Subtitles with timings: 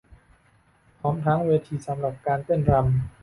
[0.99, 2.85] พร้อมทั้งเวทีสำหรับการเต้นรำ